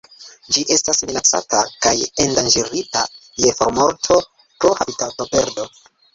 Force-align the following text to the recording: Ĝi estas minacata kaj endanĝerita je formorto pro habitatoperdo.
Ĝi 0.55 0.61
estas 0.75 1.01
minacata 1.09 1.59
kaj 1.87 1.91
endanĝerita 2.23 3.05
je 3.45 3.53
formorto 3.61 4.19
pro 4.41 4.75
habitatoperdo. 4.83 5.71